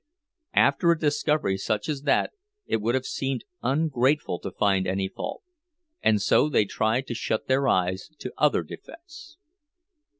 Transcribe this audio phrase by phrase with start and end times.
[0.55, 2.31] After a discovery such as that
[2.65, 5.43] it would have seemed ungrateful to find any fault,
[6.01, 9.37] and so they tried to shut their eyes to other defects.